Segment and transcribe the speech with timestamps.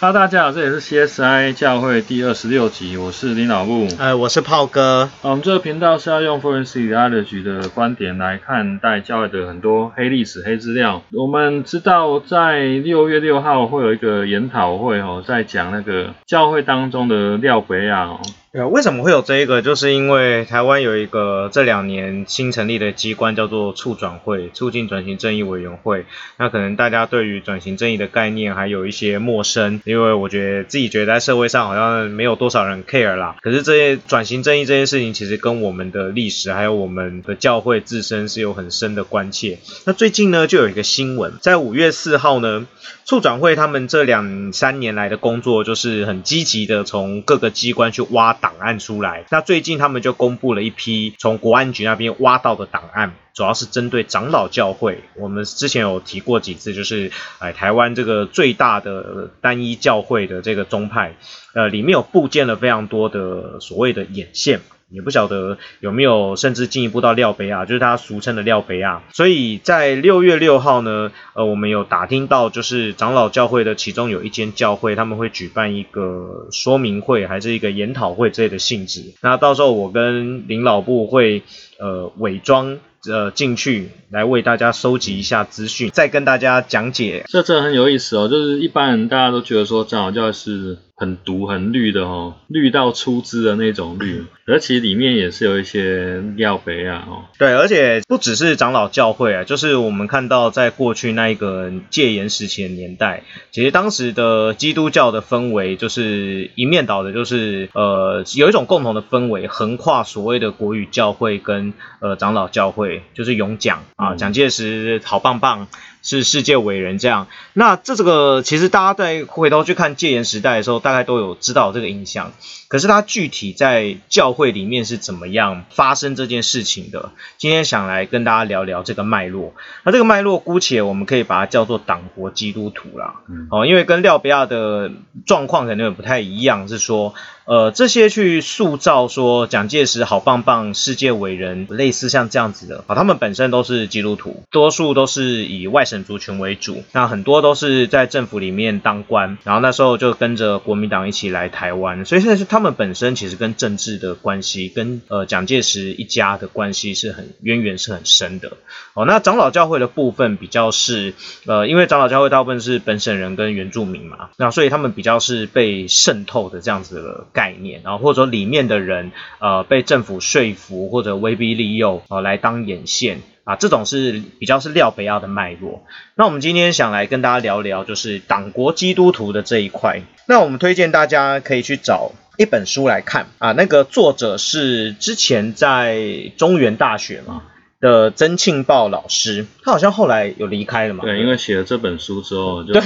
[0.00, 3.86] 哈，大家好，这里是 CSI 教会第二十六集，我是林老木。
[3.98, 5.10] 呃，我是炮哥。
[5.20, 11.02] 我们这个频道是要用 Forensic Theology 的观点来看待教会的很多黑历史、黑资料。
[11.12, 18.20] 我们知道在六月六号会有一个研讨会哦，在讲那个教会当中的廖北亚哦。
[18.52, 19.62] 呃，为什么会有这一个？
[19.62, 26.04] 就是因为台湾有一个这两年新成立的机关叫做促转会，促进转型正义委员会。
[26.36, 33.36] 那可能大家对于转型正义的概念还有一些陌生，因为我觉得自己觉得在社会上好像没有多少人 care 啦。
[33.40, 39.60] 可是这些转型正义这件事情，其实跟我们的历史还有我们的教会自身是有很深的关切。
[39.84, 42.66] 那最近呢，就有一个新闻，在五月四号呢，
[43.04, 48.39] 促转会他们这两三年来的工作，就是很积极的从各个机关去挖。
[48.40, 55.04] 档案出来，那最近他们就公布了一批从国安局那边挖到的档案，主要是针对长老教会。
[55.16, 61.14] 我们之前有提过几次，就是哎台湾这个最大的单一教会的这个宗派，
[61.54, 64.60] 呃里面有部建了非常多的所谓的眼线。
[64.90, 69.02] 也不晓得有没有甚至进一步到廖培亚，就是他俗称的廖培亚。
[69.12, 79.14] 所以在六月六号呢，呃，我们有打听到，就是长老教会的其中有一间教会，他们会举办一个说明会，还是一个研讨会之类的性质。
[79.22, 81.42] 那到时候我跟林老部会
[81.80, 82.78] 呃伪装
[83.08, 87.24] 呃进去，来为大家收集一下资讯，再跟大家讲解。
[87.28, 90.78] 这真的很有意思哦，就是一般人大家都觉得说长老教是。
[91.00, 97.24] 很毒很绿的哦，绿到出汁的那种绿，而其实里面也是有一些料杯啊哦。
[97.38, 111.69] 对，而且不只是长老教会啊，就是我们看到在过去那一个戒严时期的年代，其实当时的基督教的氛围就是一面倒的，就是呃有一种共同的氛围，横跨所谓的国语教会跟
[112.00, 115.68] 呃长老教会，就是勇讲啊，蒋介石好棒棒。
[116.02, 122.32] 是世界伟人这样，那这这个其实大家在回头去看戒严时代的时候，大概都有知道这个印象。
[122.68, 127.10] 可是它具体在教会里面是怎么样发生这件事情的？
[127.36, 129.52] 今天想来跟大家聊聊这个脉络。
[129.84, 133.16] 那这个脉络姑且我们可以把它叫做党国基督徒啦。
[133.50, 134.90] 哦，因为跟廖比亚的
[135.26, 137.14] 状况可能也不太一样，是说，
[137.44, 152.60] 呃，这些去塑造说蒋介石好棒棒、世界伟人，类似像这样子的啊，他们本身都是基督徒，多数都是以外省族群为主，那很多都是在政府里面当官，然后那时候就跟着国民党一起来台湾，所以现在是他。
[152.60, 158.52] 们本身其实跟政治的关系，跟呃蒋介石一家的关系是很渊源是很深的。
[158.92, 161.14] 哦，那长老教会的部分比较是
[161.46, 175.84] 呃，因为长老教会大部分是本省人跟原住民嘛，那所以他们比较是被渗透的这样子的概念，然后或者说里面的人呃被政府说服或者威逼利诱啊来当眼线啊，这种是比较是廖北亚的脉络。
[176.14, 180.02] 那我们今天想来跟大家聊聊，就是党国基督徒的这一块。
[180.26, 182.12] 那我们推荐大家可以去找。
[182.36, 187.42] 一本书来看啊，那个作者是之前在中原大学嘛
[187.80, 191.04] 的曾庆报老师，他好像后来有离开了嘛。
[191.04, 192.72] 对，因为写了这本书之后就。
[192.72, 192.82] 对。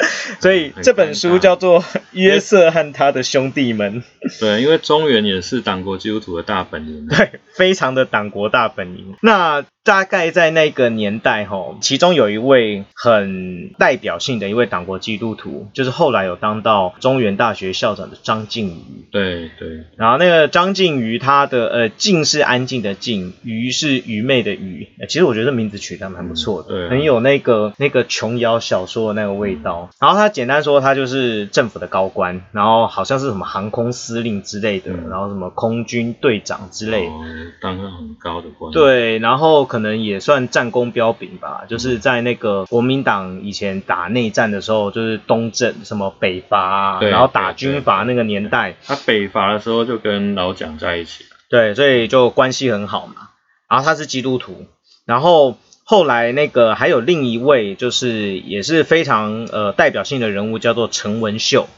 [0.40, 4.02] 所以这本书叫做《约瑟和他的兄弟们》。
[4.40, 7.06] 对，因为中原也是党国基督徒的大本营。
[7.10, 9.14] 对，非常的党国大本营。
[9.22, 9.64] 那。
[9.90, 19.08] 大概在那个年代，哈，其中有一位很代表性的一位党国基督徒，就是后来有当到中原大学校长的张静瑜。
[19.10, 19.86] 对对。
[19.96, 24.86] 然后那个张静瑜，他的呃“静”是安静的“静”，愚是愚昧的“愚”。
[25.08, 29.90] 其实我觉得名字取得蛮不错的，对，很有那个那个琼瑶小说的那个味道。
[29.98, 37.08] 然后他简单说，他就是政府的高官，然后好像是什么航空司令之类的，然后什么空军队长之类，
[37.60, 38.72] 当个很高的官。
[38.72, 39.64] 对，然后。
[39.64, 53.14] 可能也算战功彪炳吧，就是在那个国民党以前打内战的时候，就是东征什么北伐，啊然后打军阀那个年代，他北伐的时候就跟老蒋在一起，对，所以就关系很好嘛。
[53.68, 54.66] 然后他是基督徒，
[55.04, 61.68] 然后后来那个还有另一位，就是也是非常呃代表性的人物，叫做陈文秀，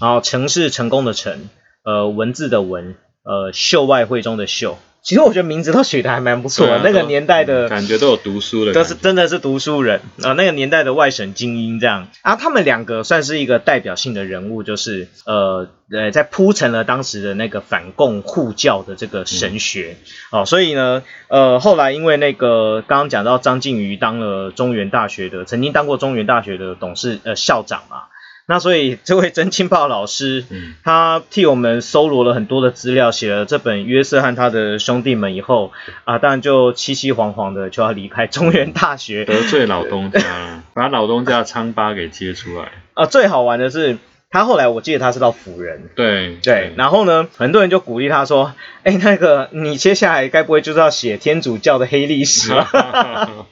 [0.00, 1.48] 然后陈是成功的陈，
[1.84, 4.78] 呃文字的文，呃秀外汇中的秀。
[5.02, 12.06] 其实我觉得名字都取得还蛮不错的，那个年代的感觉都有读书的，都是真的是读书人啊，那个年代的外省精英这样。
[12.22, 19.96] 啊，他们两个算是一个代表性的人物，就是呃呃，在铺陈了当时的那个反共护教的这个神学。
[20.30, 28.04] 哦，所以呢呃后来因为那个刚刚讲到张敬瑜当了中原大学的，曾经当过中原大学的董事呃校长嘛。
[28.46, 30.44] 那所以这位真清豹老师，
[30.82, 35.72] 他替我们搜罗了很多的资料，写了这本约瑟和他的兄弟们以后
[36.04, 42.72] 啊，当然就凄凄惶惶的就要离开中原大学，得罪老东家了， 把老东家的疮疤给揭出来。
[42.94, 43.98] 啊，最好玩的是。
[44.32, 52.66] 他后来我记得他是到辅仁，对对，然后呢，很多人就鼓励他说：“哎，那个你接下来该不会就是要写天主教的黑历史了？”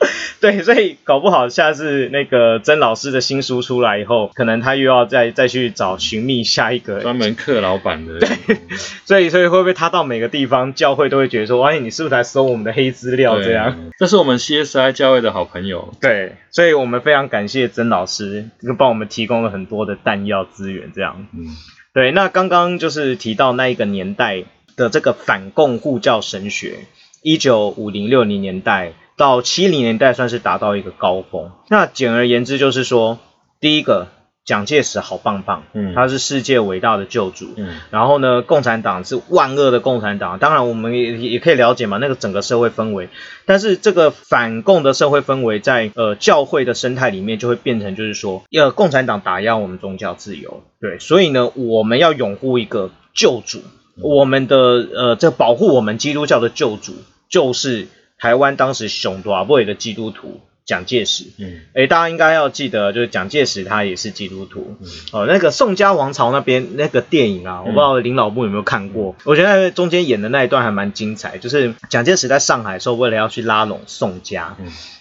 [0.40, 8.18] 对，所以搞不好下次那个曾老师的新书出来以后，可能他又要再再去找寻觅下一个专门克老板的。
[8.46, 8.56] 对，
[9.04, 15.92] 所以所以会不会他到每个地方教会都会觉得说：“哎，你是不是来搜我们的黑资料？”这样，这是我们 CSI 教会的好朋友。
[16.00, 18.46] 对，所以我们非常感谢曾老师，
[18.78, 21.26] 帮我们提供了很多的弹药资源，这样。
[21.34, 21.46] 嗯，
[21.92, 24.44] 对，那刚刚就是提到那一个年代
[24.76, 26.86] 的这个反共护教神学，
[27.22, 28.94] 一九五零六零年代。
[29.16, 31.50] 到七零年代算是达到一个高峰。
[31.68, 33.18] 那简而言之就是说，
[33.60, 34.08] 第一个
[34.44, 40.38] 蒋介石好棒棒，嗯，他是世界伟大的救主，嗯，然后呢，共产党是万恶的共产党。
[40.38, 43.08] 当然我们也也可以了解嘛，那个整个社会氛围。
[43.46, 53.62] 但是这个反共的社会氛围在呃教会的生态里面就会变成就是说，呃，共产党打压我们宗教自由，对，所以呢，我们要拥护一个救主，
[54.02, 56.94] 我们的呃这保护我们基督教的救主
[57.28, 57.88] 就是。
[58.22, 64.76] 台湾当时熊多位的基督徒蒋介石，嗯，哎，大家应该要记得，就是蒋介石他也是基督徒，
[65.12, 74.56] 哦，那个宋家王朝那边那个电影啊，我不知道林老木有没有看过，我觉得中间演的那一段还蛮精彩，就是蒋介石在上海时候，为了要去拉拢宋家。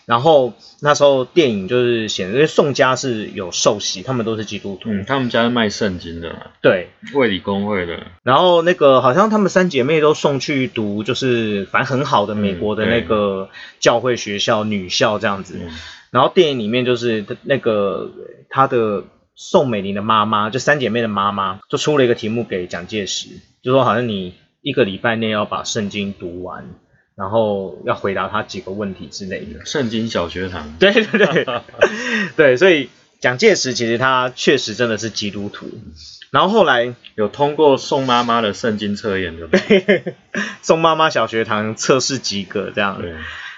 [0.09, 4.89] 然后那时候电影就是显示宋家是有受洗，他们都是基督徒。
[4.89, 6.51] 嗯，他们家是卖圣经的。
[6.63, 8.07] 对，卫理公会的。
[8.23, 15.59] 然后那个好像他们三姐妹都送去读，就是反正很好的美国的那个教会学校女校这样子。
[16.09, 18.09] 然后电影里面就是那个
[18.49, 19.03] 他的
[19.35, 23.29] 宋美龄的妈妈，就三姐妹的妈妈，就出了一个题目给蒋介石，
[23.61, 24.33] 就说好像你
[24.63, 26.65] 一个礼拜内要把圣经读完。
[27.19, 29.65] 然后要回答他几个问题之类的。
[29.65, 30.73] 圣经小学堂。
[30.79, 31.61] 对对对，
[32.37, 32.89] 对，所以
[33.19, 35.69] 蒋介石其实他确实真的是基督徒。
[36.31, 39.49] 然后后来有通过宋妈妈的圣经测验的。
[40.63, 43.01] 宋妈妈小学堂测试及格这样。
[43.01, 43.13] 对。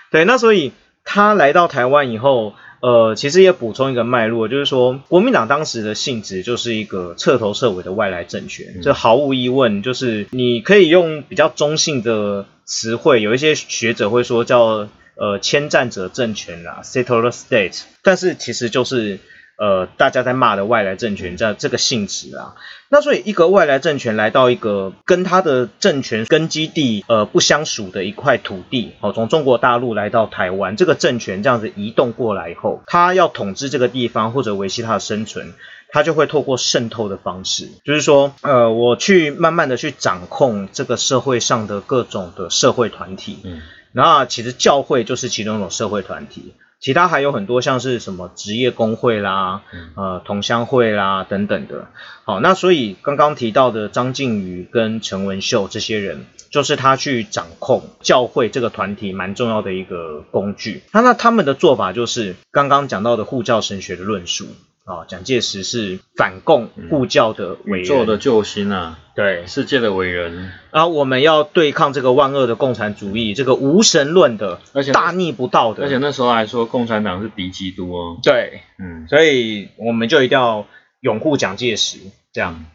[0.10, 0.74] 对，那所以
[1.06, 2.56] 他来到台湾以后。
[2.82, 19.20] 呃，其实也补充一个脉络，就是说，国民党当时的性质就是一个彻头彻尾的外来政权，这毫无疑问，就是你可以用比较中性的词汇，有一些学者会说叫呃迁占者政权啦，settler state，但是其实就是。
[19.58, 22.56] 呃，大家在骂的外来政权，这这个性质啊，
[22.90, 35.54] 那所以一个外来政权来到一个跟他的政权根基地呃不相属的一块土地，哦，从中国大陆来到台湾，这个政权这样子移动过来以后，他要统治这个地方或者维系他的生存，
[35.90, 43.62] 他就会透过渗透的方式，就是说，呃，我去慢慢的去掌控这个社会上的各种的社会团体，嗯，
[43.94, 46.56] 然后其实教会就是其中一种社会团体。
[46.82, 49.62] 其他还有很多像是什么职业工会啦，
[49.96, 51.88] 呃，同乡会啦等等的。
[52.24, 60.82] 好，那所以刚刚提到的张靖宇跟陈文秀这些人，就是他去掌控教会这个团体蛮重要的一个工具。
[60.92, 64.48] 那那他们的做法就是刚刚讲到的护教神学的论述。
[64.92, 70.52] 啊，蒋介石是反共护教的伟人，的救星啊，对，世界的伟人。
[70.72, 78.18] 啊，我们要对抗这个万恶的共产主义，这个无神论的，而且大逆不道的，而且那时候还说共产党是敌基督哦。
[78.24, 80.66] 对，嗯，所以我们就一定要
[81.00, 82.00] 拥护蒋介石，
[82.34, 82.66] 这样。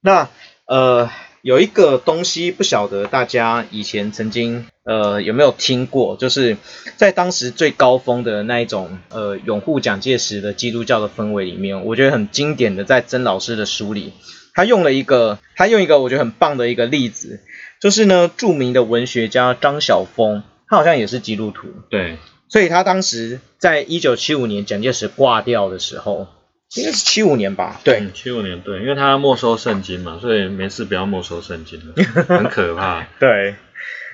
[0.00, 0.28] 那
[0.66, 1.10] 呃。
[1.46, 6.56] 有一个东西不晓得大家以前曾经呃有没有听过，就是
[6.96, 14.12] 在当时最高峰的那一种呃拥护蒋介石的基督教的氛围里面，我觉得很经典的，在曾老师的书里，
[14.54, 17.38] 他用了一个他用一个我觉得很棒的一个例子，
[17.80, 26.26] 就是呢著名的文学家张晓峰，他好像也是基督徒，对，所以他当时在一九七五年蒋介石挂掉的时候。
[26.74, 31.94] 应该是七五年吧，对，七五年，对，因为他没收圣经嘛，所以没事不要没收圣经了，
[32.24, 33.06] 很可怕。
[33.20, 33.54] 对，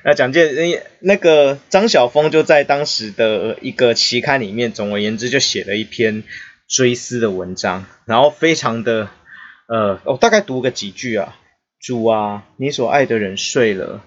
[0.04, 6.25] 那蒋介那个张晓峰就在当时的一个期刊里面，总而言之就写了一篇
[6.68, 9.09] 追思的文章，然后非常的，
[9.66, 11.37] 呃，我大概读个几句啊，
[11.80, 14.02] 主啊，你所爱的人睡了，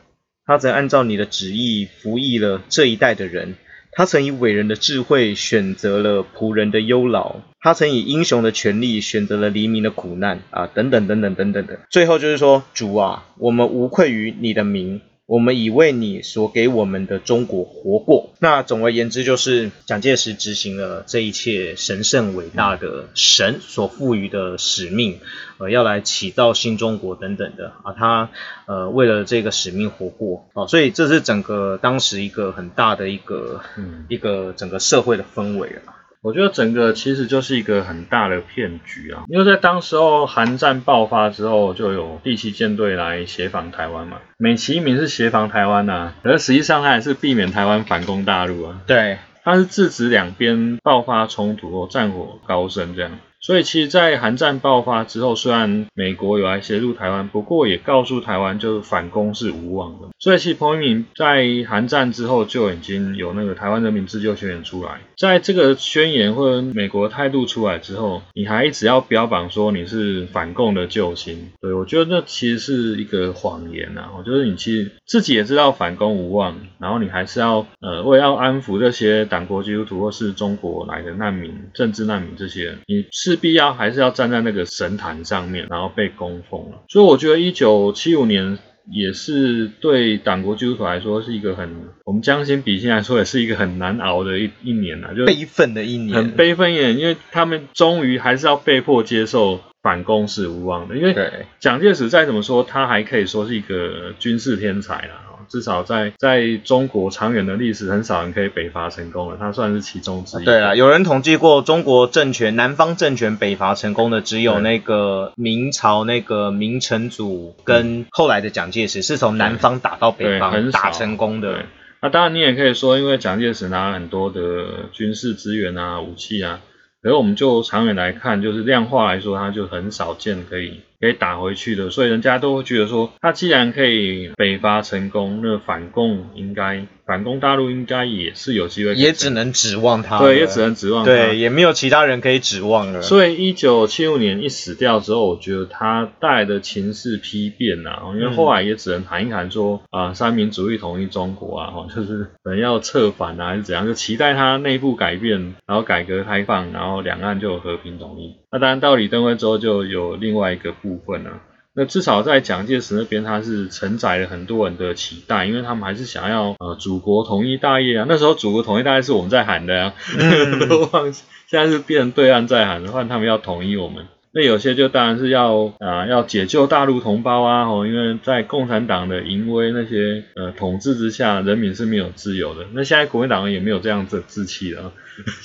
[0.45, 3.55] 他曾按照你的旨意服役了这一代的人。
[3.97, 11.79] 他曾以伟人的智慧选择了仆人的忧劳，他曾以英雄的权利选择了黎明的苦难啊，等等等等等等的。
[11.89, 14.99] 最后就是说，主啊，我们无愧于你的名。
[15.27, 18.29] 我们已为你所给我们的中国活过。
[18.39, 25.19] 那总而言之，就是蒋介石执行了这一切神圣伟大的神所赋予的使命，
[25.57, 27.93] 呃，要来起造新中国等等的啊。
[27.93, 28.29] 他
[28.67, 33.61] 呃为了这个使命活过啊，所以这是整个当时一个很大的一个
[34.09, 35.94] 一个整个社会的氛围啊。
[36.25, 53.11] 我觉得整个其实就是一个很大的骗局啊，因为在当时候韩战爆发之后，就有第七舰队来协防台湾嘛，美其名是协防台湾呐，而实际上它也是避免台湾反攻大陆啊，对，它是制止两边爆发冲突哦战火高升这样。
[53.41, 60.07] 所以其实，在韩战爆发之后，虽然美国有来协助台湾，不过也告诉台湾，就是反攻是无望的。
[60.17, 74.11] 所以其实彭一敏在韩战之后就已经有那个台湾人民自救宣言出来，在这个宣言或者美国态度出来之后，你还一直要标榜说你是反共的救星，对我觉得那其实是一个谎言啊！
[74.17, 83.39] 我觉得你其实自己也知道反攻无望，然后你还是要呃为要安抚这些党国基督徒或是中国来的难民、政治难民这些，你势。
[83.45, 86.81] 必要还是要站在那个神坛上面，然后被供奉了。
[86.87, 88.57] 所以我觉得一九七五年
[88.91, 91.69] 也是对党国基督徒来说是一个很，
[92.05, 100.95] 我们将心比心来说，也是一个很难熬的一一年啊，就悲愤的一年，很悲愤一年，因为他们终于还是要被迫接受反攻是无望的。
[100.95, 101.15] 因为
[101.59, 105.21] 蒋介石再怎么说，他还可以说是一个军事天才了。
[105.47, 110.45] 至少在在中国长远的历史，很少人可以北伐成功了，他算是其中之一。
[110.45, 121.65] 对啊，有人统计过，中国政权南方政权北伐成功的只有那个明朝那个明成祖跟后来的蒋介石，是从南方打到北方打成功的。
[122.01, 126.59] 那当然你也可以说，因为蒋介石拿了很多的军事资源啊、武器啊，
[127.01, 130.81] 可是我们就长远来看，就是量化来说，他就很少见可以。
[131.05, 143.03] 可以打回去的，所以人家都会觉得说，他既然可以北伐成功，那反共应该反攻大陆应该也是有机会，也只能指望他，对，也只能指望他，对，也没有其他人可以指望了。
[143.03, 158.35] 所以一九七五年一死掉之后，我觉得他带来的情势批变啊，因为后来也只能谈一谈说啊，三民主义统一中国啊，哈， 就是可能要策反啊，还是怎样，就期待他内部改变，然后改革开放，然后两岸就有和平统一。
[158.51, 161.41] 那当然到李登辉之后，就有另外一个部分啊。
[161.75, 168.05] 那至少在蒋介石那边，他是承载了很多人的期待，因为他们还是想要呃祖国统一大业啊。
[168.07, 169.93] 那时候祖国统一大业是我们在喊的啊，
[170.69, 174.05] 都忘记现在是变成对岸在喊，换他们要统一我们。
[174.31, 182.65] 那有些就当然是要啊要解救大陆同胞啊，哦，因为在共产党的淫威那些呃统治之下，人民是没有自由的。
[182.73, 184.91] 那现在国民党也没有这样子志气了。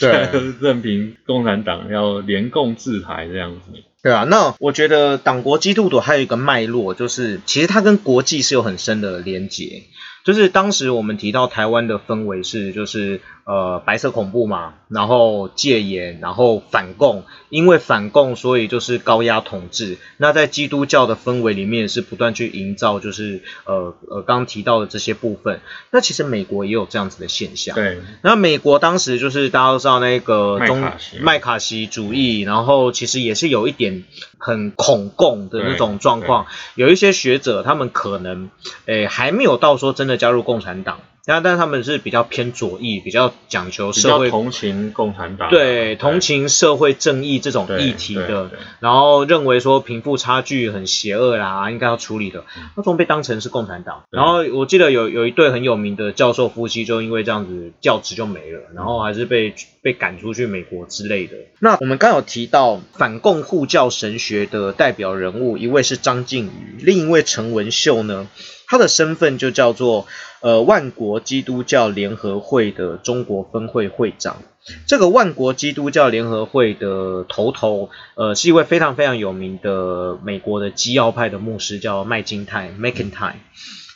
[0.00, 0.28] 对，
[0.60, 3.70] 任凭共产党要联共制台这样子。
[4.02, 9.82] 对啊，那我觉得党国基督徒还有一个脉络，就是其实它跟国际是有很深的连结。
[10.24, 19.98] 就是当时我们提到台湾的氛围是，就是呃白色恐怖嘛，然后戒严，然后反共，因为反共所以就是高压统治。
[20.18, 25.60] 那在基督教的氛围里面是不断去营造，就是呃呃刚刚提到的这些部分。
[25.90, 27.74] 那其实美国也有这样子的现象。
[27.74, 27.98] 对。
[28.22, 30.84] 那美国当时就是大家都知道那个中
[31.20, 34.04] 麦卡锡主义，然后其实也是有一点
[34.38, 36.46] 很恐共的那种状况。
[36.76, 38.48] 有一些学者他们可能
[38.86, 40.20] 诶还没有到说真的。
[40.20, 48.50] 加入共产党，但但他们是比较偏左翼，比较讲求社会同情共产党，对同情社会正义这种议题的，
[48.80, 52.44] 然后认为说贫富差距很邪恶啦，应该要处理的，
[52.76, 54.02] 那种被当成是共产党。
[54.10, 61.34] 然后我记得有有一对很有名的教授夫妻，就因为这样子教职就没了，然后还是被被赶出去美国之类的。
[61.58, 68.26] 那我们刚有提到反共护教神学的代表人物，一位是张靖宇，另一位陈文秀呢？
[68.66, 70.06] 他的身份就叫做
[70.40, 74.42] 呃万国基督教联合会的中国分会会长。
[74.86, 83.34] 这个万国基督教联合会的头头，呃，是一位非常非常有名的美国的基要派的牧师，叫麦金泰 （McIntyre）。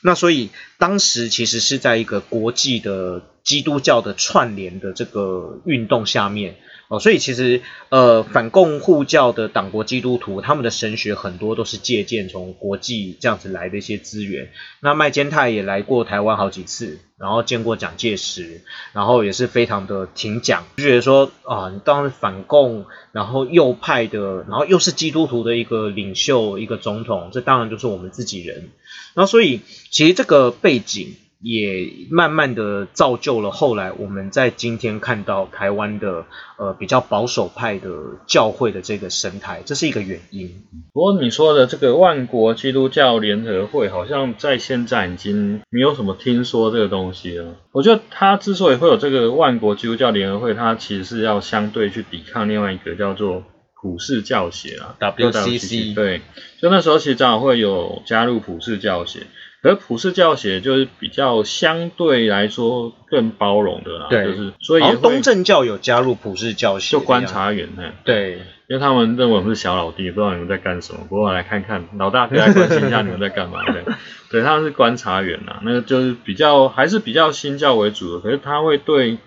[0.03, 6.57] 那所以当时其实是在一个国际的基督教的串联的这个运动下面。
[6.89, 14.51] 哦，所以其实呃，反共护教的党国基督徒，他们的神学很多都是借鉴从国际这样子来的一些资源。
[14.81, 18.61] 那麦坚泰也来过台湾好几次，然后见过蒋介石，
[18.93, 28.71] 然后也是非常的挺蒋，就觉得说啊，你当反共，然后右派的，然后又是基督徒的一个领袖，一个总统，这当然就是我们自己人。
[29.15, 31.17] 然后所以其实这个背景。
[31.45, 36.25] 也慢慢的造就了后来我们在今天看到台湾的
[36.57, 37.91] 呃比较保守派的
[38.27, 40.65] 教会的这个生态，这是一个原因。
[40.95, 47.57] 不过你说的这个万国基督教联合会，好像在现在已经没有什么听说这个东西了。
[47.73, 53.43] 我觉得它之所以会有这个万国基督教联合会，它其实是要相对去抵抗另外一个叫做
[53.83, 55.95] 普世教协啊，WCC。
[55.95, 56.23] 对，
[56.63, 59.27] 就那时候其实正好会有加入普世教协。
[59.65, 68.35] 而普世教协就是比较相对来说更包容的啦，对就是所以东正教有加入普世教协，就观，察员呢，对，
[68.69, 73.83] 因为他们认为我们是小老弟，不知道你们在干什么，不过来看看老大可以来关心一下你们在干嘛，对，
[74.31, 79.19] 对，他们是观察员呐，那个就是比较还是比较新教为主的，可是他会对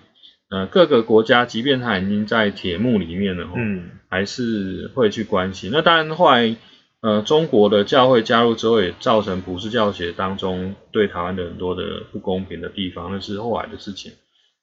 [0.50, 5.72] 呃各个国家，即便他已经在铁幕里面了，哦嗯，还是会去关心。
[5.74, 6.56] 那当然后来，
[7.01, 14.13] 呃，中国的教会加入之后，也造成普世教协当中对台湾的很多的不公平的地方，那是后来的事情。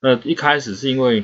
[0.01, 1.23] 那一开始是因为，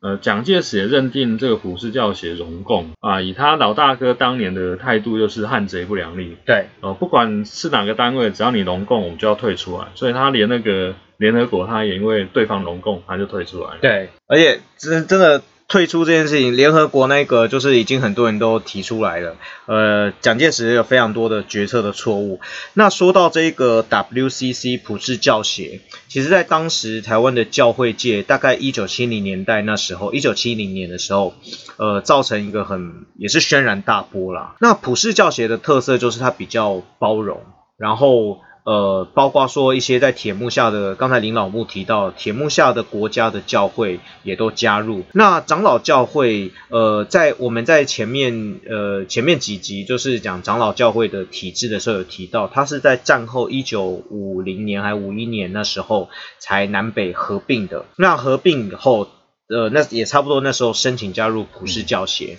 [0.00, 9.88] 呃，蒋介石也认定这个普世教协容共啊，以他老大哥当年的态度就是汉贼不两立，对，呃，不管是哪个单位，只要你容共，我们就要退出来。
[9.96, 13.78] 所以他连那个联合国，他也因为对方容共，他就退出来了。
[13.80, 15.42] 对，而且真真的
[15.72, 19.36] 退出这件事情，联合国那个就是已经很多人都提出来了。
[19.64, 22.40] 呃，蒋介石有非常多的决策的错误。
[22.74, 31.32] 那说到这个 WCC 普世教协，其实在当时台湾的教会界，大概一九七零年代那时候，一九七零年的时候，
[31.78, 34.56] 呃，造成一个很也是轩然大波啦。
[34.60, 37.40] 那普世教协的特色就是它比较包容，
[37.78, 45.02] 然后呃，包括说一些在铁幕下的，刚才林老木提到，铁幕下的国家的教会也都加入。
[45.12, 57.84] 那长老教会，呃，在我们在前面呃前面几集就是讲长老教会的体制的时候有提到，它是在战后一九五零年还五一年那时候才南北合并的。
[57.96, 59.08] 那合并以后，
[59.48, 62.38] 呃，那也差不多那时候申请加入普世教协。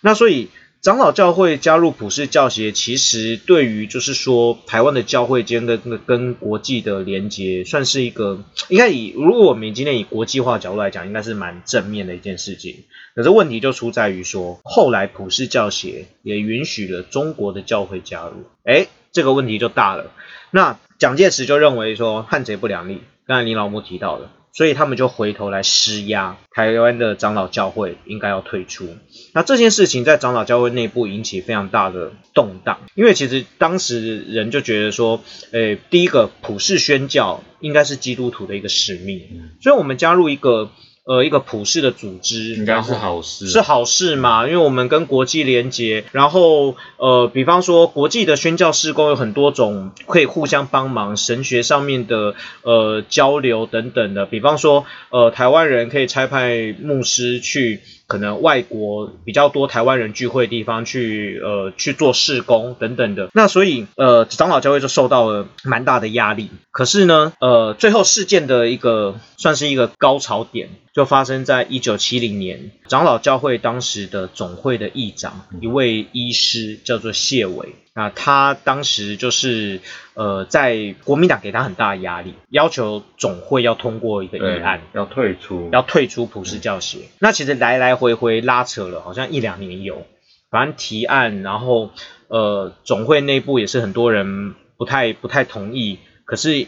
[0.00, 0.50] 那所以
[0.86, 12.84] 长老教会加入普世教协，其实对于就是说台湾的教会间的跟跟国际的连接，算是一个应该以如果我们今天以国际化角度来讲，应该是蛮正面的一件事情。
[13.16, 20.12] 可是问题就出在于说，后来普世教协也允许了中国的教会加入，哎，这个问题就大了。
[20.52, 28.88] 那蒋介石就认为说汉贼不两立，刚才林老木提到的，所以他们就回头来施压，台湾的长老教会应该要退出。
[29.34, 35.22] 那这件事情在长老教会内部引起非常大的动荡，因为其实当时人就觉得说，
[35.52, 39.20] 诶，第一个普世宣教应该是基督徒的一个使命，
[39.60, 40.70] 所以我们加入一个
[41.06, 43.46] 呃一个普世的组织，应该是好事。
[43.46, 44.44] 是好事嘛？
[44.46, 54.26] 因为我们跟国际连接，然后呃，比方说国际的宣教事工有很多种，可以互相帮忙，神学上面的呃交流等等的。
[54.26, 63.28] 比方说呃，台湾人可以差派牧师去可能外国比较多台湾人聚会的地方去呃去做事工等等的。
[63.34, 66.50] 那所以呃，长老教会就受到了蛮大的压力。
[66.70, 77.74] 可是呢，呃，最后事件的一个算是一个高潮点，就发生在一九七零年，长老教会当时的总会的议长，一位医师叫做谢伟。
[77.96, 79.80] 那他当时就是
[80.12, 86.98] 呃，在国民党给他很大的压力，要求总会要通过一个对议案，要退出，要退出普世教协。
[87.20, 90.06] 那其实来来回回拉扯了，好像一两年有，
[90.50, 91.90] 反正提案，然后
[92.28, 96.66] 呃，总会内部也是很多人不太不太同意，可是也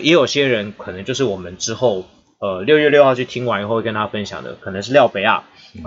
[0.00, 2.06] 也有些人可能就是我们之后
[2.40, 5.44] 呃六月六号去听完以后会跟大家分享的，可能是廖北亚啊、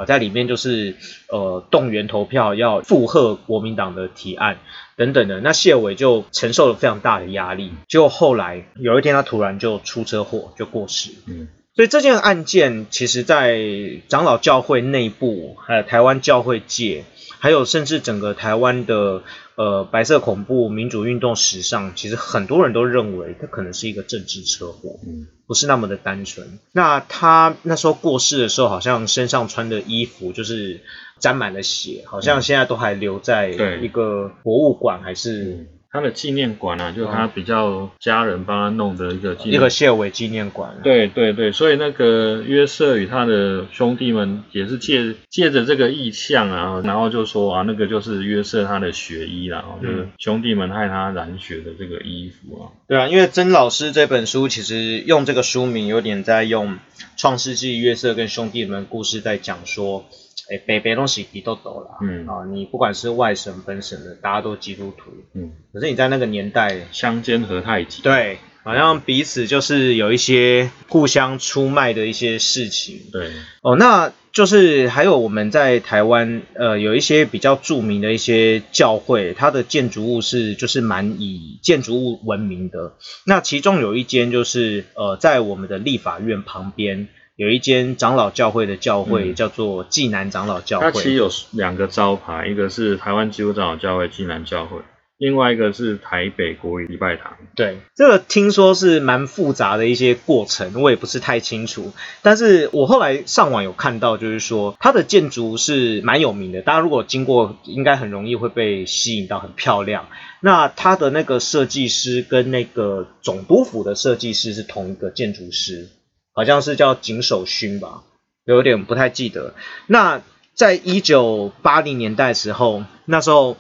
[0.07, 0.95] 在里面就是
[1.29, 4.59] 呃动员投票要附和国民党的提案
[4.95, 13.59] 等等的，那谢伟就承受了非常大的压力，结果后来有一天他突然就出车祸就过世，嗯，所以这件案件，其实在
[14.07, 17.05] 长老教会内部，还有台湾教会界，
[17.39, 19.23] 还有甚至整个台湾的
[19.55, 26.59] 呃白色恐怖民主运动时尚，其实很多人都认为它可能是一个政治车祸，嗯，不是那么的单纯。
[26.71, 30.81] 那他那时候过世的时候，好像身上穿的衣服就是
[31.19, 40.79] 沾满了血，好像现在都还留在一个博物馆，还是嗯他的纪念馆啊，就是他比较家人帮他弄的一个纪一念个谢伟纪念馆。
[40.81, 52.73] 对对对，所以那个约瑟与他的兄弟们也是借借着这个意象啊，然后就说啊，那个就是约瑟他的血衣啦，哦就是兄弟们害他染血的这个衣服啊。
[52.87, 56.79] 对啊，因为曾老师这本书其实用这个书名有点在用
[57.17, 60.05] 创世纪约瑟跟兄弟们故事在讲说，
[60.49, 68.01] 哎，北北东西比都抖啦，嗯啊，你不管是外省本省的，大家都基督徒，嗯，可是你在那个年代，相煎何太急。
[68.01, 82.95] 对，好像彼此就是有一些互相出卖的一些事情，对，哦，那就是还有我们在台湾，呃，有一些比较著名的一些教会，它的建筑物是就是蛮以建筑物闻名的。
[83.25, 90.85] 那其中有一间就是呃，在我们的立法院旁边有一间长老教会的教会，嗯叫做济南长老教会。
[90.85, 94.77] 它其实有两个招牌，一个是台湾基督长老教会暨南教会，
[95.17, 97.37] 另外一个是台北国语礼拜堂。
[97.55, 101.91] 对，这个听说是蛮复杂的一些过程，我也不是太清楚。
[102.21, 110.07] 但是我后来上网有看到，就是说它的建筑是蛮有名的，大家如果经过，应该很容易会被吸引到，很漂亮。
[110.39, 115.89] 那它的那个设计师跟那个总督府的设计师是同一个建筑师，
[116.33, 118.03] 好像是叫井守勋吧，
[118.45, 119.53] 有点不太记得。
[119.87, 120.21] 那
[120.53, 123.57] 在一九八零年代时候，那时候。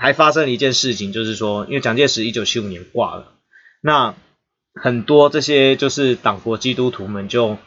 [0.00, 3.32] 还发生了一件事情，就是说，因为蒋介石一九七五年挂了，
[3.80, 4.14] 那
[4.74, 7.58] 很多这些就是党国基督徒们就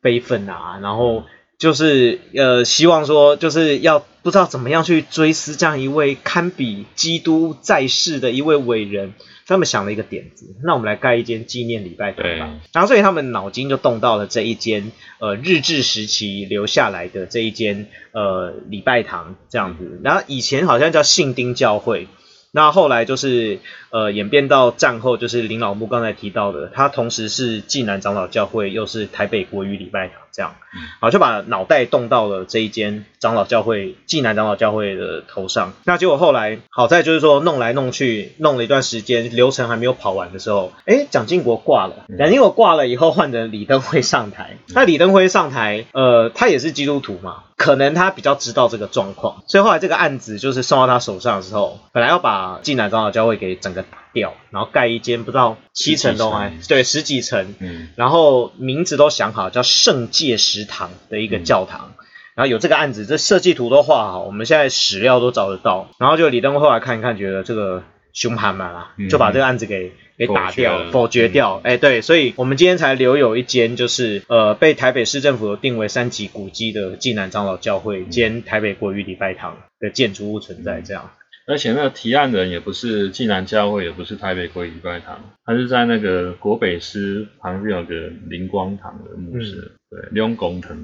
[0.00, 1.24] 悲愤啊，然后
[1.58, 9.14] 就是呃希望说，就是要不知道怎么样去追思这样一位堪比基督在世的一位伟人。
[9.46, 12.60] 他们想了一个点子，那我们来盖一间纪念礼拜堂吧。
[12.74, 19.98] 然后所以他们脑筋就动到了这一间呃日治时期留下来的这一间呃礼拜堂这样子。
[20.04, 22.06] 然后以前好像叫信丁教会，
[22.52, 30.16] 那后来就是呃演变到战后就是林老木刚才提到的，他同时是济南长老教会，又是台北国语礼拜堂。
[30.30, 30.54] 这样，
[31.00, 35.72] 好就把脑袋动到了这一间长老教会济南长老教会的头上。
[35.82, 42.04] 那结果后来好在就是说弄来弄去，弄了一段时间，流程还没有跑完的时候，哎，蒋经国挂了。
[42.16, 44.58] 蒋经国挂了以后，换成李登辉上台。
[44.72, 60.38] 那李登辉上台，呃，他也是基督徒嘛，可能他比较知道这个状况，所以后来这个案子就是送到他手上的时候，本来要把济南长老教会给整个打掉，然后盖一间不知道七层楼还对十几层，嗯，然后名字都想好，叫圣界。
[60.38, 61.94] 食堂的一个教堂，
[62.34, 65.90] 然后有这个案子，这设计图都画好，我们现在史料都找得到。
[65.98, 71.60] 然后就李登辉后来看一看，觉得这个凶悍嘛啦，就把这个案子给给打掉，否决掉。
[71.64, 81.10] 哎，对，所以我们今天才留有一间，就是呃被台北市政府定为三级古迹的济南长老教会兼台北国语礼拜堂的建筑物存在，这样。
[81.48, 87.94] 而且那个提案人也不是济南教会，也不是台北国礼拜堂，他是在那个国北师旁边有个
[88.28, 90.76] 灵光堂的牧师，对，雍公堂，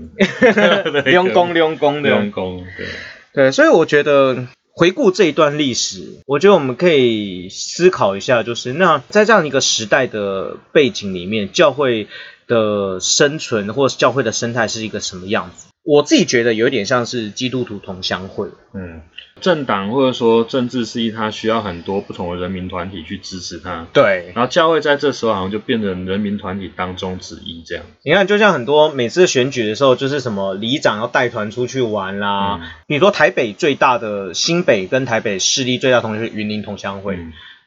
[1.12, 2.86] 雍公雍公的雍公，对。
[3.34, 12.06] 对，所以我觉得回顾这一段历史，我觉得我们可以思考一下，就是那在这样一个时代的背景里面，教会
[12.46, 15.66] 的生存或者教会的生态是一个什么样子？
[15.82, 19.02] 我自己觉得有点像是基督徒同乡会，嗯，
[19.40, 24.32] 政党或者说政治势力，它需要很多不同的人民团体去支持它，对。
[24.34, 27.84] 然后教会在这时候好像就变成人民团体当中之一这样。
[28.04, 32.60] 你看，就像很多每次选举的时候，就是什么里长要带团出去玩啦。
[32.86, 37.18] 比如说台北最大的新北跟台北势力最大同学是云林同乡会，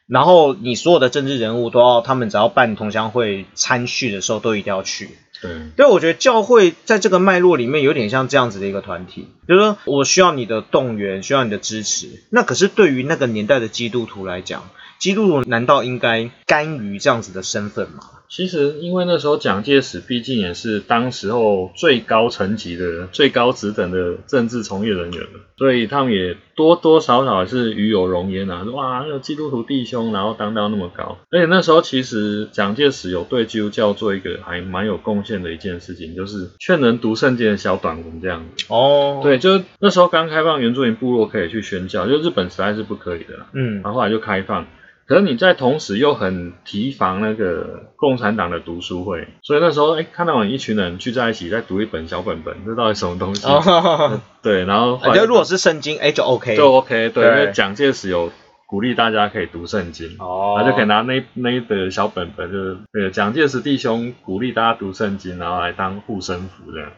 [0.08, 5.10] 然后你所有的政治人物都要，他们只要办同乡会参叙的时候，都一定要去。
[5.42, 12.24] 对，对，我觉得教会在这个脉络里面有点像这样子的一个团体，就是说我需要你的动员，需要你的支持。
[12.30, 14.70] 那可是对于那个年代的基督徒来讲，
[15.00, 18.04] 基督徒难道应该甘于这样子的身份吗？
[18.30, 28.64] 其实，因为那时候蒋介石毕竟也是当时候最高层级的、最高职等的政治从业人员了所以他们也多多少少是与有荣焉啊。
[28.74, 38.66] 哇，那个基督徒弟兄，然后当到那么高，而且那时候其实蒋介石有对基督教做一个还蛮有贡献的一件事情，就是劝人读圣经的小短文这样子。
[38.68, 43.46] 哦，对，就那时候刚开放原住民部落可以去宣教，就日本实在是不可以的。
[43.54, 44.68] 嗯，然后后来就开放。
[45.08, 53.48] 可是你在同时又很提防那个共产党的读书会，所以那时候哎，看到一群人聚在一起在读一本小本本，这到底什么东西？
[54.44, 57.10] 对，然后我觉得如果是圣经，哎就 OK，就 OK。
[57.10, 58.34] 对，因为蒋介石有
[58.66, 66.92] 鼓励大家可以读圣经，哦，他就可以拿那那一本小本本，就是对蒋介石弟兄鼓励大家读圣经，然后来当护身符这样。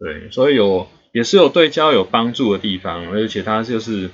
[0.00, 4.10] 对，所以有也是有对教有帮助的地方，而且他就是。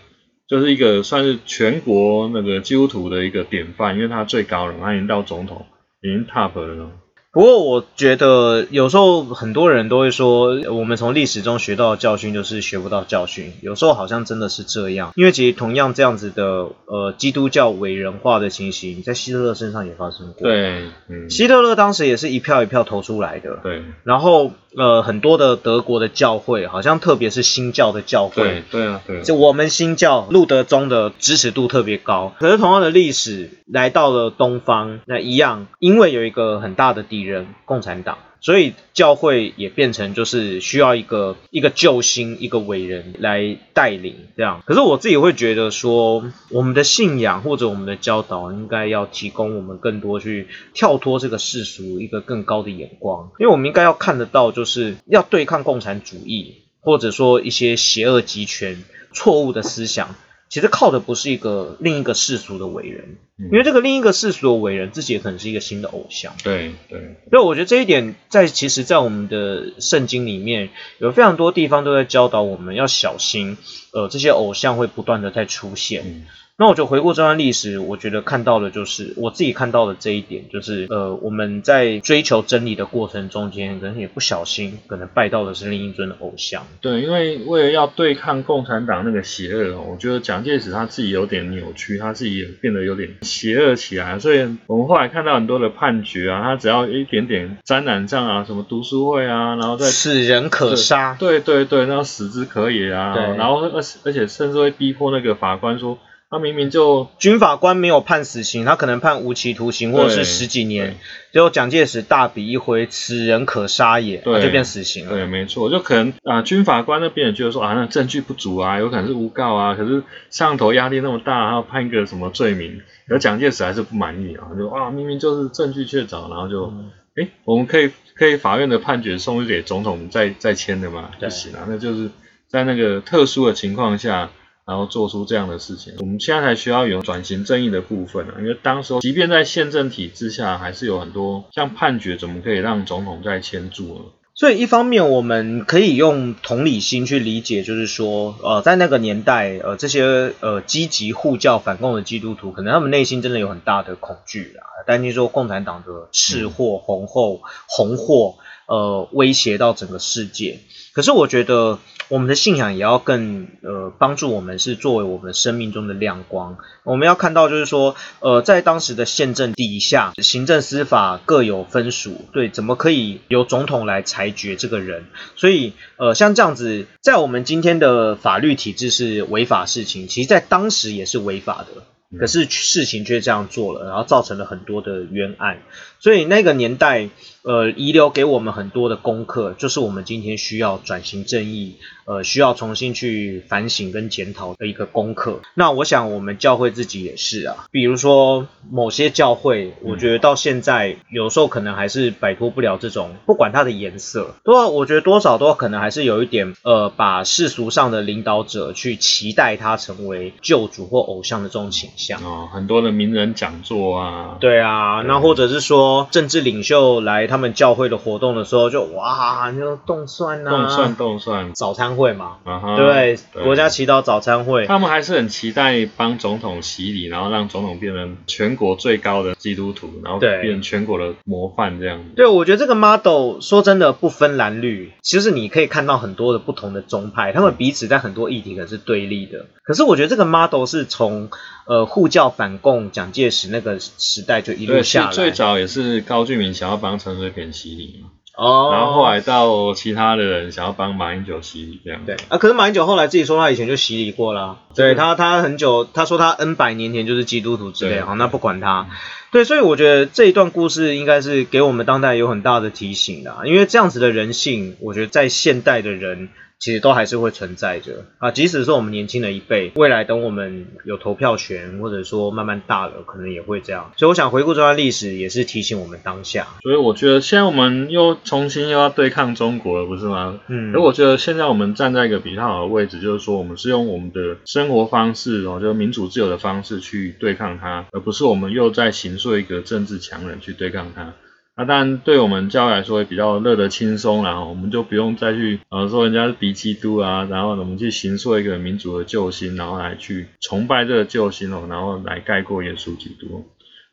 [0.52, 5.64] 就是一个算是全国那个基督徒的一个典范，因为他最高了，他已经到总统，
[6.02, 6.90] 已经 top 了。
[7.32, 13.54] 不过我觉得有时候很多人都会说，我们从历史中学到的教训就是学不到教训。
[13.62, 20.46] 有时候好像真的是这样，因为其实同样这样子的呃基督教伟人化的情形，在希特勒身上也发生过。
[20.46, 23.60] 对，嗯希特勒当时也是一票一票投出来的。
[23.62, 24.52] 对，然后。
[24.74, 32.32] 呃，很多的德国的教会，好像特别是新教的教会，对对啊，对，就我们新教路德宗的支持度特别高。
[32.38, 38.18] 可是同样的历史来到了东方，那一样，因为有一个很大的敌人——共产党。
[38.40, 44.60] 所以教会也变成就是需要一个一个救星一个伟人来带领这样。
[44.66, 58.82] 可是我自己会觉得说，我们的信仰或者我们的教导应该要提供我们更多去跳脱这个世俗一个更高的眼光，因为我们应该要看得到，就是要对抗共产主义或者说一些邪恶集权
[59.12, 60.16] 错误的思想。
[60.52, 66.34] 其实靠的不是一个另一个世俗的伟人，嗯因为这个另一个世俗的伟人自己也可能是一个新的偶像。
[66.44, 73.56] 对对，所以我觉得这一点在其实，在我们的圣经里面有非常多地方都在教导我们要小心，
[73.94, 76.02] 呃，这些偶像会不断的在出现。
[76.04, 76.26] 嗯
[76.58, 86.64] 那我就回顾这段历史，我觉得看到的就是我自己看到的这一点，就是呃，我们在追求真理的过程中间，可能也不小心，可能拜到的是另一尊的偶像。
[86.80, 101.16] 对，因为为了要对抗共产党那个邪恶哦，我觉得蒋介石他自己有点扭曲，他自己也变得有点邪恶起来，所以我们后来看到很多的判决啊，他只要一点点沾染上啊，什么读书会啊，然后再死人可杀。
[101.18, 105.98] 对对对，那死之可也啊，对然后而而且甚至会逼迫那个法官说，
[106.32, 110.96] 他明明就军法官没有判死刑，他可能判无期徒刑或者是十几年，
[111.30, 115.12] 结果蒋介石大笔一挥，此人可杀也，就变死刑了。
[115.12, 131.10] 对，没错，就可能啊、军法官那边也觉得说啊，那证据不足啊，有可能是诬告啊，可是上头压力那么大，然后判一个什么罪名，可是蒋介石还是不满意啊，就啊，明明就是证据确凿，然后就，嗯哎、我们可以可以法院的判决送给总统再再签的嘛？
[131.20, 132.08] 对不行啊，那就是
[132.48, 134.30] 在那个特殊的情况下。
[134.64, 144.00] 然后做出这样的事情，我们现在才需要有转型正义的部分啊，因为当时候即便在宪政体制下，还是有很多像判决怎么可以让总统再签注呢？
[144.34, 160.60] 所以一方面我们可以用同理心去理解，就是说，呃，在那个年代，呃，这些呃积极护教反共的基督徒，可能他们内心真的有很大的恐惧啊，担心说共产党的赤货、红后、红货，呃，威胁到整个世界。
[160.92, 161.78] 可是我觉得
[162.08, 166.58] 我们的信仰也要更呃帮助我们，是作为我们生命中的亮光。
[166.84, 175.06] 我们要看到，就是说，呃，在当时的宪政底下，行政司法各有分属，对，怎么可以由总统来裁决这个人？
[175.36, 181.82] 所以，呃，像这样子，在我们今天的法律体制是违法事情，其实在当时也是违法的。
[182.18, 185.62] 可是事情却这样做了，然后造成了很多的冤案，
[186.02, 187.10] 所以那个年代，
[187.42, 195.42] 呃，遗留给我们很多的功课，就是我们今天需要转型正义，呃，需要重新去反省跟检讨的一个功课。
[195.54, 212.20] 那我想我们教会自己也是啊，比如说某些教会，我觉得到现在有时候可能还是摆脱不了这种，不管它的颜色，多我觉得多少都可能还是有一点，呃，把世俗上的领导者去期待他成为救主或偶像的这种倾向。
[212.24, 222.38] 哦，很多的名人讲座啊，对啊，那或者是说政治领袖来他们教会的活动的时候就，哇，就动蒜啊，动蒜动蒜，早餐会嘛，
[222.76, 223.16] 对？
[223.42, 230.42] 国家祈祷早餐会，他们还是很期待帮总统洗礼，然后让总统变成全国最高的基督徒，然后对。
[230.42, 232.04] 变成全国的模范这样子。
[232.16, 239.46] 对，我觉得这个 model 说真的不分蓝绿，其实你可以看到很多的不同的宗派，他们彼此在很多议题可是对立的。
[239.64, 241.30] 可是我觉得这个 model 是从
[241.66, 252.00] 呃护教反共蒋介石那个时代就一路，下来，最早也是高俊明想要帮陈水扁洗礼嘛，哦，然后后来到其他的人想要帮马英九洗礼这样。
[252.06, 252.16] 对。
[252.28, 258.00] 啊，可是马英九后来自己说他以前就洗礼过啦，对他他很久，他说他 N 百年前就是基督徒之类，对。
[258.02, 258.88] 好，那不管他。
[259.30, 266.28] 对，所以我觉得这一段故事应该是给我们当代有很大的提醒的啊，因为这样子的人性，我觉得在现代的人
[266.62, 273.90] 其实都还是会存在着啊，即使是我们年轻的一辈，未来等我们有投票权，或者说慢慢大了，可能也会这样。
[273.96, 276.46] 所以我想回顾这段历史，也是提醒我们当下。
[276.62, 280.38] 所以我觉得现在我们又重新又要对抗中国了，不是吗？
[280.46, 291.12] 嗯而我觉得现在我们站在一个比较好的位置，就是说我们是用我们的生活方式哦，就是民主自由的方式去对抗它，而不是我们又在形塑一个政治强人去对抗它。
[291.54, 303.44] 那当然，对我们教会来说也比较乐得轻松啦，然后我们就不用再去呃说人家是敌基督啊，然后我们去形塑一个民主的救星，然后来去崇拜这个救星哦，然后来盖过耶稣基督。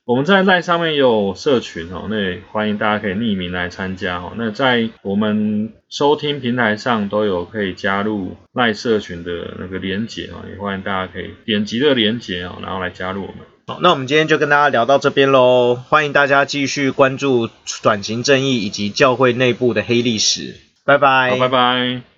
[0.06, 4.32] 我们在赖上面有社群哦，那也欢迎大家可以匿名来参加哦。
[4.38, 13.38] 那在我们收听平台上都有可以加入赖社群的那个连结哦，也欢迎大家可以点击这个连结哦，然后来加入我们。
[13.70, 20.56] 好，那我们今天就跟大家聊到这边喽，欢迎大家继续关注转型正义以及教会内部的黑历史，
[20.86, 22.02] 拜拜，拜拜。